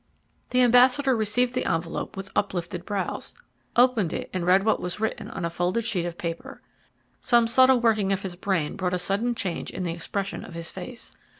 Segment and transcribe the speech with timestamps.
[0.49, 3.35] The ambassador received the envelope with uplifted brows,
[3.75, 6.59] opened it and read what was written on a folded sheet of paper.
[7.19, 10.71] Some subtle working of his brain brought a sudden change in the expression of his
[10.71, 11.15] face.